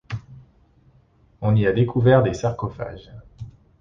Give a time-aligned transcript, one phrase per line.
[1.41, 3.11] On y a découvert des sarcophages.